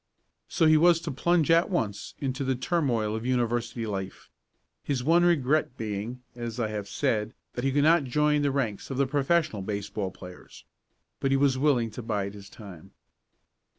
So 0.49 0.65
he 0.65 0.77
was 0.77 0.99
to 1.01 1.11
plunge 1.11 1.51
at 1.51 1.69
once 1.69 2.15
into 2.17 2.43
the 2.43 2.55
turmoil 2.55 3.15
of 3.15 3.23
university 3.23 3.85
life 3.85 4.31
his 4.81 5.03
one 5.03 5.23
regret 5.23 5.77
being, 5.77 6.23
as 6.35 6.59
I 6.59 6.69
have 6.69 6.89
said, 6.89 7.35
that 7.53 7.63
he 7.63 7.71
could 7.71 7.83
not 7.83 8.05
join 8.05 8.41
the 8.41 8.49
ranks 8.49 8.89
of 8.89 8.97
the 8.97 9.05
professional 9.05 9.61
baseball 9.61 10.09
players. 10.09 10.65
But 11.19 11.29
he 11.29 11.37
was 11.37 11.59
willing 11.59 11.91
to 11.91 12.01
bide 12.01 12.33
his 12.33 12.49
time. 12.49 12.93